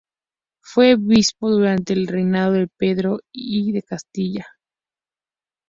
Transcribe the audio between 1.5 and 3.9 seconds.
durante el reinado de Pedro I de